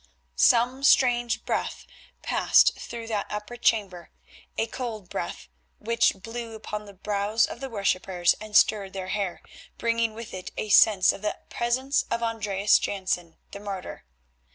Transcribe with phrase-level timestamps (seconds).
[0.35, 1.85] Some strange breath
[2.23, 4.09] passed through that upper chamber,
[4.57, 9.43] a cold breath which blew upon the brows of the worshippers and stirred their hair,
[9.77, 14.03] bringing with it a sense of the presence of Andreas Jansen, the martyr.